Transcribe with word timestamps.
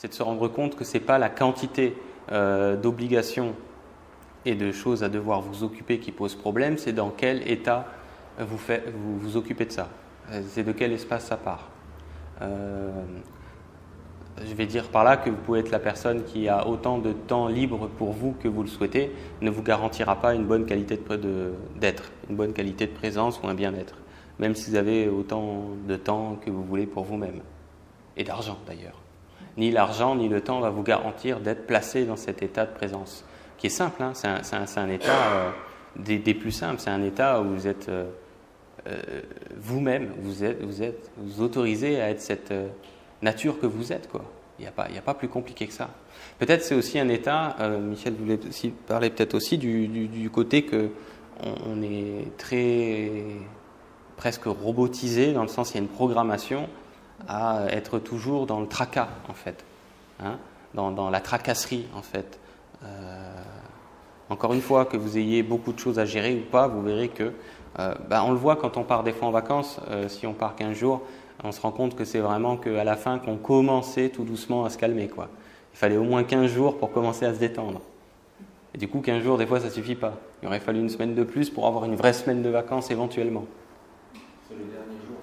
C'est 0.00 0.08
de 0.08 0.14
se 0.14 0.22
rendre 0.22 0.48
compte 0.48 0.76
que 0.76 0.84
ce 0.84 0.94
n'est 0.94 1.04
pas 1.04 1.18
la 1.18 1.28
quantité 1.28 1.94
euh, 2.32 2.74
d'obligations 2.74 3.54
et 4.46 4.54
de 4.54 4.72
choses 4.72 5.04
à 5.04 5.10
devoir 5.10 5.42
vous 5.42 5.62
occuper 5.62 5.98
qui 5.98 6.10
pose 6.10 6.34
problème, 6.34 6.78
c'est 6.78 6.94
dans 6.94 7.10
quel 7.10 7.46
état 7.46 7.84
vous, 8.38 8.56
vous 8.56 9.18
vous 9.18 9.36
occupez 9.36 9.66
de 9.66 9.72
ça. 9.72 9.90
C'est 10.48 10.64
de 10.64 10.72
quel 10.72 10.92
espace 10.92 11.26
ça 11.26 11.36
part. 11.36 11.68
Euh, 12.40 12.88
je 14.42 14.54
vais 14.54 14.64
dire 14.64 14.88
par 14.88 15.04
là 15.04 15.18
que 15.18 15.28
vous 15.28 15.36
pouvez 15.36 15.60
être 15.60 15.70
la 15.70 15.78
personne 15.78 16.24
qui 16.24 16.48
a 16.48 16.66
autant 16.66 16.96
de 16.96 17.12
temps 17.12 17.48
libre 17.48 17.90
pour 17.98 18.12
vous 18.12 18.32
que 18.32 18.48
vous 18.48 18.62
le 18.62 18.70
souhaitez, 18.70 19.12
ne 19.42 19.50
vous 19.50 19.62
garantira 19.62 20.16
pas 20.16 20.32
une 20.32 20.46
bonne 20.46 20.64
qualité 20.64 20.98
d'être, 21.76 22.10
une 22.30 22.36
bonne 22.36 22.54
qualité 22.54 22.86
de 22.86 22.92
présence 22.94 23.38
ou 23.42 23.48
un 23.48 23.54
bien-être, 23.54 23.96
même 24.38 24.54
si 24.54 24.70
vous 24.70 24.76
avez 24.76 25.10
autant 25.10 25.64
de 25.86 25.96
temps 25.96 26.38
que 26.42 26.50
vous 26.50 26.64
voulez 26.64 26.86
pour 26.86 27.04
vous-même, 27.04 27.42
et 28.16 28.24
d'argent 28.24 28.56
d'ailleurs. 28.66 28.98
Ni 29.60 29.70
l'argent 29.70 30.16
ni 30.16 30.30
le 30.30 30.40
temps 30.40 30.60
va 30.60 30.70
vous 30.70 30.82
garantir 30.82 31.38
d'être 31.38 31.66
placé 31.66 32.06
dans 32.06 32.16
cet 32.16 32.42
état 32.42 32.64
de 32.64 32.72
présence, 32.72 33.26
qui 33.58 33.66
est 33.66 33.68
simple, 33.68 34.02
hein. 34.02 34.12
c'est 34.14 34.78
un, 34.78 34.88
état 34.88 35.34
euh, 35.34 35.50
des, 35.96 36.32
plus 36.32 36.50
simples, 36.50 36.76
c'est 36.78 36.88
un 36.88 37.02
état 37.02 37.42
où 37.42 37.44
vous 37.44 37.68
êtes 37.68 37.90
euh, 37.90 38.06
euh, 38.86 39.20
vous-même, 39.58 40.12
vous 40.22 40.44
êtes, 40.44 40.62
vous 40.62 40.82
êtes 40.82 41.10
vous 41.18 41.44
à 41.44 42.08
être 42.08 42.22
cette 42.22 42.54
nature 43.20 43.60
que 43.60 43.66
vous 43.66 43.92
êtes. 43.92 44.08
Il 44.58 44.62
n'y 44.62 44.66
a, 44.66 44.72
pas, 44.72 44.84
a 44.84 45.02
pas 45.02 45.12
plus 45.12 45.28
compliqué 45.28 45.66
que 45.66 45.74
ça. 45.74 45.90
Peut-être 46.38 46.62
c'est 46.62 46.74
aussi 46.74 46.98
un 46.98 47.10
état, 47.10 47.54
Michel 47.82 48.14
voulait 48.14 48.40
aussi 48.48 48.70
parler 48.70 49.10
peut-être 49.10 49.34
aussi 49.34 49.58
du, 49.58 49.88
du, 49.88 50.30
côté 50.30 50.62
que 50.62 50.88
on, 51.42 51.82
est 51.82 52.34
très 52.38 53.10
presque 54.16 54.44
robotisé, 54.44 55.34
dans 55.34 55.42
le 55.42 55.48
sens 55.48 55.72
il 55.72 55.74
y 55.74 55.80
a 55.80 55.82
une 55.82 55.88
programmation 55.88 56.66
à 57.28 57.66
être 57.70 57.98
toujours 57.98 58.46
dans 58.46 58.60
le 58.60 58.66
tracas 58.66 59.08
en 59.28 59.34
fait, 59.34 59.64
hein, 60.22 60.38
dans, 60.74 61.10
la 61.10 61.20
tracasserie 61.20 61.86
en 61.94 62.02
fait. 62.02 62.38
Euh, 62.84 62.86
encore 64.28 64.52
une 64.52 64.60
fois, 64.60 64.84
que 64.84 64.96
vous 64.96 65.18
ayez 65.18 65.42
beaucoup 65.42 65.72
de 65.72 65.78
choses 65.78 65.98
à 65.98 66.04
gérer 66.04 66.34
ou 66.36 66.50
pas, 66.50 66.68
vous 66.68 66.82
verrez 66.82 67.08
que, 67.08 67.32
euh, 67.78 67.94
ben, 68.08 68.22
on 68.22 68.30
le 68.30 68.36
voit 68.36 68.56
quand 68.56 68.76
on 68.76 68.84
part 68.84 69.02
des 69.02 69.12
fois 69.12 69.28
en 69.28 69.32
vacances, 69.32 69.80
si 70.08 70.26
on 70.26 70.34
part 70.34 70.54
15 70.54 70.76
jours, 70.76 71.02
on 71.42 71.52
se 71.52 71.60
rend 71.60 71.72
compte 71.72 71.96
que 71.96 72.04
c'est 72.04 72.20
vraiment 72.20 72.56
qu'à 72.56 72.84
la 72.84 72.96
fin 72.96 73.18
qu'on 73.18 73.36
commençait 73.36 74.10
tout 74.10 74.24
doucement 74.24 74.64
à 74.64 74.70
se 74.70 74.78
calmer. 74.78 75.08
Quoi. 75.08 75.28
Il 75.74 75.78
fallait 75.78 75.96
au 75.96 76.04
moins 76.04 76.22
15 76.22 76.50
jours 76.50 76.78
pour 76.78 76.92
commencer 76.92 77.24
à 77.24 77.34
se 77.34 77.38
détendre. 77.38 77.80
Et 78.74 78.78
du 78.78 78.88
coup, 78.88 79.00
15 79.00 79.22
jours, 79.22 79.38
des 79.38 79.46
fois, 79.46 79.60
ça 79.60 79.70
suffit 79.70 79.94
pas. 79.94 80.14
Il 80.42 80.48
aurait 80.48 80.60
fallu 80.60 80.80
une 80.80 80.88
semaine 80.88 81.14
de 81.14 81.24
plus 81.24 81.50
pour 81.50 81.66
avoir 81.66 81.84
une 81.84 81.96
vraie 81.96 82.12
semaine 82.12 82.42
de 82.42 82.48
vacances 82.48 82.90
éventuellement. 82.90 83.44
C'est 84.48 84.54
le 84.54 84.64
dernier 84.64 85.00
jour. 85.06 85.16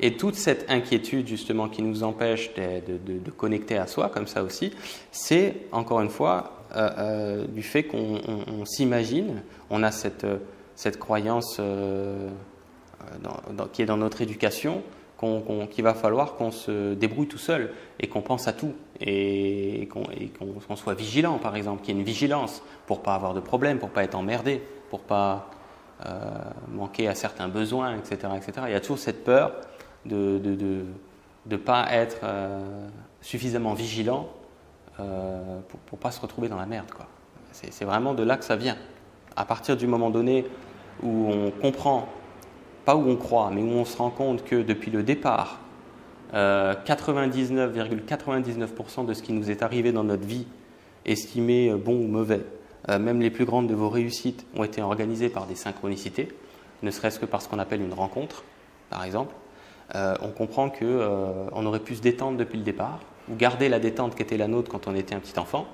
Et 0.00 0.16
toute 0.16 0.34
cette 0.34 0.70
inquiétude, 0.70 1.26
justement, 1.26 1.68
qui 1.68 1.82
nous 1.82 2.02
empêche 2.02 2.52
de, 2.54 3.30
connecter 3.30 3.78
à 3.78 3.86
soi, 3.86 4.10
comme 4.10 4.26
ça 4.26 4.42
aussi, 4.42 4.72
c'est, 5.10 5.54
encore 5.72 6.00
une 6.00 6.10
fois, 6.10 6.64
euh, 6.74 6.90
euh, 6.98 7.46
du 7.46 7.62
fait 7.62 7.84
qu'on 7.84 8.64
s'imagine, 8.64 9.42
on 9.70 9.82
a 9.82 9.90
cette, 9.90 10.26
cette 10.74 10.98
croyance. 10.98 11.58
Euh, 11.60 12.28
euh, 13.14 13.66
qui 13.72 13.82
est 13.82 13.86
dans 13.86 13.96
notre 13.96 14.22
éducation, 14.22 14.82
qu'il 15.70 15.84
va 15.84 15.94
falloir 15.94 16.34
qu'on 16.34 16.50
se 16.50 16.94
débrouille 16.94 17.26
tout 17.26 17.38
seul 17.38 17.72
et 18.00 18.06
qu'on 18.06 18.20
pense 18.20 18.48
à 18.48 18.52
tout 18.52 18.74
et 19.00 19.88
qu'on 19.88 20.76
soit 20.76 20.94
vigilant, 20.94 21.38
par 21.38 21.56
exemple, 21.56 21.82
qu'il 21.82 21.94
y 21.94 21.96
ait 21.96 22.00
une 22.00 22.06
vigilance 22.06 22.62
pour 22.86 23.02
pas 23.02 23.14
avoir 23.14 23.34
de 23.34 23.40
problème, 23.40 23.78
pour 23.78 23.90
pas 23.90 24.04
être 24.04 24.14
emmerdé, 24.14 24.60
pour 24.90 25.00
pas 25.00 25.50
euh, 26.04 26.10
manquer 26.68 27.08
à 27.08 27.14
certains 27.14 27.48
besoins, 27.48 27.96
etc., 27.96 28.32
etc. 28.36 28.52
Il 28.66 28.72
y 28.72 28.76
a 28.76 28.80
toujours 28.80 28.98
cette 28.98 29.24
peur 29.24 29.52
de 30.06 30.84
ne 31.46 31.56
pas 31.56 31.86
être 31.92 32.20
euh, 32.24 32.88
suffisamment 33.20 33.74
vigilant 33.74 34.28
pour 34.96 35.98
ne 35.98 36.00
pas 36.00 36.10
se 36.10 36.20
retrouver 36.20 36.48
dans 36.48 36.56
la 36.56 36.66
merde. 36.66 36.86
C'est 37.52 37.84
vraiment 37.84 38.14
de 38.14 38.22
là 38.22 38.36
que 38.36 38.44
ça 38.44 38.56
vient. 38.56 38.76
À 39.36 39.44
partir 39.44 39.76
du 39.76 39.86
moment 39.86 40.08
donné 40.08 40.46
où 41.02 41.30
on 41.30 41.50
comprend 41.50 42.08
pas 42.86 42.96
où 42.96 43.10
on 43.10 43.16
croit, 43.16 43.50
mais 43.52 43.60
où 43.62 43.70
on 43.70 43.84
se 43.84 43.98
rend 43.98 44.10
compte 44.10 44.44
que 44.44 44.62
depuis 44.62 44.92
le 44.92 45.02
départ, 45.02 45.58
99,99% 46.32 49.00
euh, 49.00 49.04
de 49.04 49.12
ce 49.12 49.22
qui 49.22 49.32
nous 49.32 49.50
est 49.50 49.62
arrivé 49.62 49.92
dans 49.92 50.04
notre 50.04 50.24
vie, 50.24 50.46
estimé 51.04 51.70
euh, 51.70 51.76
bon 51.76 51.96
ou 51.96 52.06
mauvais, 52.06 52.42
euh, 52.88 52.98
même 52.98 53.20
les 53.20 53.30
plus 53.30 53.44
grandes 53.44 53.66
de 53.66 53.74
vos 53.74 53.88
réussites, 53.88 54.46
ont 54.54 54.64
été 54.64 54.80
organisées 54.82 55.28
par 55.28 55.46
des 55.46 55.56
synchronicités, 55.56 56.28
ne 56.82 56.90
serait-ce 56.92 57.18
que 57.18 57.26
par 57.26 57.42
ce 57.42 57.48
qu'on 57.48 57.58
appelle 57.58 57.82
une 57.82 57.92
rencontre, 57.92 58.44
par 58.88 59.02
exemple. 59.04 59.34
On 59.94 60.28
comprend 60.28 60.70
qu'on 60.70 61.66
aurait 61.66 61.80
pu 61.80 61.96
se 61.96 62.02
détendre 62.02 62.36
depuis 62.36 62.58
le 62.58 62.64
départ, 62.64 63.00
ou 63.30 63.36
garder 63.36 63.68
la 63.68 63.78
détente 63.78 64.14
qui 64.14 64.22
était 64.22 64.36
la 64.36 64.48
nôtre 64.48 64.70
quand 64.70 64.86
on 64.86 64.94
était 64.94 65.14
un 65.14 65.20
petit 65.20 65.38
enfant. 65.38 65.66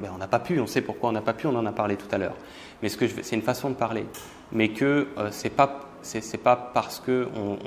Ben, 0.00 0.10
on 0.14 0.18
n'a 0.18 0.28
pas 0.28 0.38
pu, 0.38 0.58
on 0.60 0.66
sait 0.66 0.80
pourquoi 0.80 1.10
on 1.10 1.12
n'a 1.12 1.20
pas 1.20 1.34
pu, 1.34 1.46
on 1.46 1.54
en 1.54 1.66
a 1.66 1.72
parlé 1.72 1.96
tout 1.96 2.06
à 2.12 2.18
l'heure. 2.18 2.34
Mais 2.82 2.88
ce 2.88 2.96
que 2.96 3.06
c'est 3.06 3.36
une 3.36 3.42
façon 3.42 3.70
de 3.70 3.74
parler. 3.74 4.06
Mais 4.50 4.70
que 4.70 5.08
ce 5.30 5.44
n'est 5.44 5.50
pas 5.50 6.70
parce 6.74 7.00
qu'on 7.00 7.58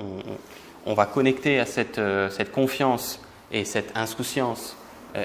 on, 0.85 0.93
va 0.93 1.05
connecter 1.05 1.59
à 1.59 1.65
cette, 1.65 1.99
euh, 1.99 2.29
confiance 2.53 3.21
et 3.51 3.63
cette 3.63 3.95
insouciance. 3.95 4.75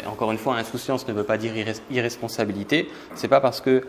encore 0.07 0.31
une 0.31 0.39
fois, 0.39 0.57
insouciance 0.57 1.09
ne 1.09 1.13
veut 1.13 1.25
pas 1.25 1.39
dire 1.39 1.53
irresponsabilité. 1.91 2.89
C'est 3.15 3.29
pas 3.29 3.41
parce 3.41 3.61
que 3.61 3.85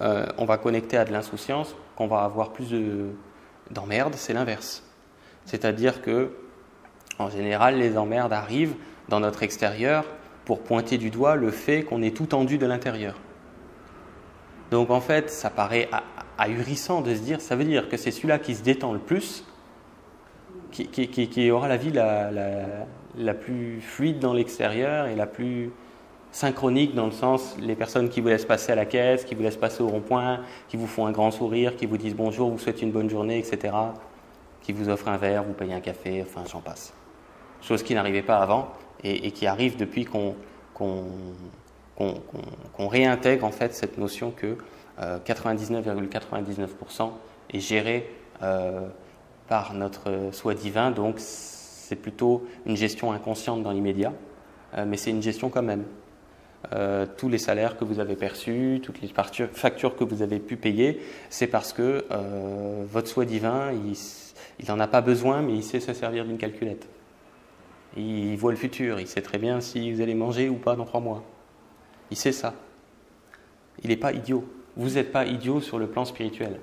euh, 0.00 0.26
on 0.38 0.44
va 0.44 0.56
connecter 0.56 0.96
à 0.96 1.04
de 1.04 1.12
l'insouciance 1.12 1.74
qu'on 1.96 2.06
va 2.06 2.22
avoir 2.22 2.50
plus 2.50 2.72
d'emmerdes. 3.70 4.14
C'est 4.16 4.32
l'inverse. 4.32 4.82
C'est-à-dire 5.44 6.02
que, 6.02 6.30
en 7.18 7.30
général, 7.30 7.78
les 7.78 7.98
emmerdes 7.98 8.32
arrivent 8.32 8.74
dans 9.08 9.20
notre 9.20 9.42
extérieur 9.42 10.04
pour 10.44 10.60
pointer 10.60 10.98
du 10.98 11.10
doigt 11.10 11.36
le 11.36 11.50
fait 11.50 11.82
qu'on 11.82 12.02
est 12.02 12.16
tout 12.16 12.26
tendu 12.26 12.58
de 12.58 12.66
l'intérieur. 12.66 13.16
Donc 14.70 14.90
en 14.90 15.00
fait, 15.00 15.30
ça 15.30 15.50
paraît 15.50 15.88
ahurissant 16.38 17.02
de 17.02 17.14
se 17.14 17.20
dire, 17.20 17.40
ça 17.40 17.56
veut 17.56 17.64
dire 17.64 17.88
que 17.88 17.96
c'est 17.96 18.10
celui-là 18.10 18.38
qui 18.38 18.54
se 18.54 18.62
détend 18.62 18.92
le 18.92 18.98
plus, 18.98 19.44
qui, 20.70 21.50
aura 21.50 21.68
la 21.68 21.76
vie 21.76 21.92
la, 21.92 23.34
plus 23.34 23.80
fluide 23.80 24.20
dans 24.20 24.32
l'extérieur 24.32 25.06
et 25.06 25.16
la 25.16 25.26
plus 25.26 25.70
synchronique 26.32 26.94
dans 26.94 27.06
le 27.06 27.12
sens 27.12 27.56
les 27.60 27.74
personnes 27.74 28.08
qui 28.08 28.20
vous 28.20 28.28
laissent 28.28 28.44
passer 28.44 28.70
à 28.70 28.76
la 28.76 28.86
caisse, 28.86 29.24
qui 29.24 29.34
vous 29.34 29.42
laissent 29.42 29.56
passer 29.56 29.82
au 29.82 29.88
rond-point, 29.88 30.40
qui 30.68 30.76
vous 30.76 30.86
font 30.86 31.06
un 31.06 31.12
grand 31.12 31.32
sourire, 31.32 31.74
qui 31.74 31.86
vous 31.86 31.98
disent 31.98 32.14
bonjour, 32.14 32.50
vous 32.50 32.58
souhaitent 32.58 32.82
une 32.82 32.92
bonne 32.92 33.10
journée, 33.10 33.38
etc., 33.38 33.74
qui 34.62 34.72
vous 34.72 34.88
offrent 34.88 35.08
un 35.08 35.16
verre, 35.16 35.42
vous 35.42 35.52
payez 35.52 35.74
un 35.74 35.80
café, 35.80 36.22
enfin 36.22 36.44
j'en 36.50 36.60
passe. 36.60 36.92
Chose 37.62 37.82
qui 37.82 37.94
n'arrivait 37.94 38.22
pas 38.22 38.38
avant 38.38 38.72
et, 39.02 39.32
qui 39.32 39.46
arrive 39.46 39.76
depuis 39.76 40.04
qu'on 40.04 40.36
réintègre 42.78 43.44
en 43.44 43.50
fait 43.50 43.74
cette 43.74 43.98
notion 43.98 44.30
que 44.30 44.56
99,99% 44.98 47.02
euh, 47.02 47.06
est 47.52 47.60
géré 47.60 48.10
euh, 48.42 48.88
par 49.48 49.74
notre 49.74 50.30
soi 50.32 50.54
divin, 50.54 50.90
donc 50.90 51.16
c'est 51.18 51.96
plutôt 51.96 52.46
une 52.66 52.76
gestion 52.76 53.12
inconsciente 53.12 53.62
dans 53.62 53.72
l'immédiat, 53.72 54.12
euh, 54.76 54.84
mais 54.86 54.96
c'est 54.96 55.10
une 55.10 55.22
gestion 55.22 55.50
quand 55.50 55.62
même. 55.62 55.84
Tous 57.16 57.28
les 57.28 57.38
salaires 57.38 57.76
que 57.76 57.84
vous 57.84 58.00
avez 58.00 58.16
perçus, 58.16 58.80
toutes 58.82 59.00
les 59.00 59.08
factures 59.08 59.96
que 59.96 60.04
vous 60.04 60.22
avez 60.22 60.38
pu 60.38 60.56
payer, 60.56 61.00
c'est 61.30 61.46
parce 61.46 61.72
que 61.72 62.04
votre 62.84 63.08
soi 63.08 63.24
divin, 63.24 63.72
il 63.72 64.68
n'en 64.68 64.78
a 64.78 64.86
pas 64.86 65.00
besoin, 65.00 65.42
mais 65.42 65.54
il 65.54 65.62
sait 65.62 65.80
se 65.80 65.92
servir 65.94 66.24
d'une 66.24 66.38
calculette. 66.38 66.86
Il 67.96 68.36
voit 68.36 68.52
le 68.52 68.58
futur, 68.58 69.00
il 69.00 69.06
sait 69.06 69.22
très 69.22 69.38
bien 69.38 69.60
si 69.60 69.90
vous 69.90 70.00
allez 70.00 70.14
manger 70.14 70.48
ou 70.48 70.56
pas 70.56 70.76
dans 70.76 70.84
trois 70.84 71.00
mois. 71.00 71.24
Il 72.10 72.16
sait 72.16 72.32
ça. 72.32 72.54
Il 73.82 73.88
n'est 73.88 73.96
pas 73.96 74.12
idiot 74.12 74.44
vous 74.76 74.90
n'êtes 74.90 75.12
pas 75.12 75.26
idiot 75.26 75.60
sur 75.60 75.78
le 75.78 75.86
plan 75.86 76.04
spirituel. 76.04 76.58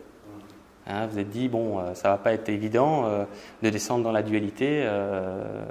Hein, 0.89 1.07
vous 1.07 1.19
êtes 1.19 1.29
dit, 1.29 1.49
bon, 1.49 1.79
euh, 1.79 1.93
ça 1.95 2.09
va 2.09 2.17
pas 2.17 2.31
être 2.31 2.47
évident 2.47 3.05
euh, 3.05 3.25
de 3.61 3.69
descendre 3.69 4.05
dans 4.05 4.13
la 4.13 4.23
dualité. 4.23 4.83
Euh, 4.85 5.65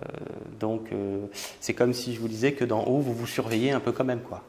donc, 0.60 0.90
c'est 1.60 1.74
comme 1.74 1.92
si 1.92 2.14
je 2.14 2.20
vous 2.20 2.28
disais 2.28 2.52
que 2.52 2.64
d'en 2.64 2.84
haut, 2.84 2.98
vous 2.98 3.14
vous 3.14 3.26
surveillez 3.26 3.72
un 3.72 3.80
peu 3.80 3.92
quand 3.92 4.04
même. 4.04 4.20
quoi. 4.20 4.42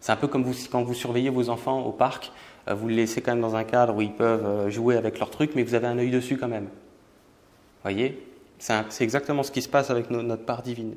C'est 0.00 0.12
un 0.12 0.16
peu 0.16 0.28
comme 0.28 0.44
quand 0.70 0.82
vous 0.82 0.94
surveillez 0.94 1.30
vos 1.30 1.48
enfants 1.48 1.82
au 1.82 1.92
parc, 1.92 2.32
vous 2.66 2.88
les 2.88 2.96
laissez 2.96 3.20
quand 3.20 3.32
même 3.32 3.40
dans 3.40 3.56
un 3.56 3.64
cadre 3.64 3.94
où 3.94 4.02
ils 4.02 4.12
peuvent 4.12 4.68
jouer 4.70 4.96
avec 4.96 5.18
leurs 5.18 5.30
trucs, 5.30 5.54
mais 5.54 5.62
vous 5.62 5.74
avez 5.74 5.86
un 5.86 5.98
œil 5.98 6.10
dessus 6.10 6.36
quand 6.36 6.48
même. 6.48 6.68
Voyez? 7.82 8.26
C'est 8.58 9.02
exactement 9.02 9.42
ce 9.42 9.50
qui 9.50 9.62
se 9.62 9.68
passe 9.68 9.90
avec 9.90 10.10
notre 10.10 10.44
part 10.44 10.62
divine. 10.62 10.94